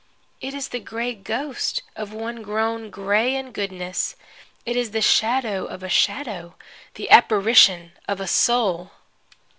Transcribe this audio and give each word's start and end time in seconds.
It 0.41 0.55
is 0.55 0.69
the 0.69 0.79
gray 0.79 1.13
ghost 1.13 1.83
of 1.95 2.11
one 2.11 2.41
grown 2.41 2.89
gray 2.89 3.35
in 3.35 3.51
goodness. 3.51 4.15
It 4.65 4.75
is 4.75 4.89
the 4.89 4.99
shadow 4.99 5.65
of 5.65 5.83
a 5.83 5.89
shadow, 5.89 6.55
the 6.95 7.11
apparition 7.11 7.91
of 8.07 8.19
a 8.19 8.25
soul! 8.25 8.89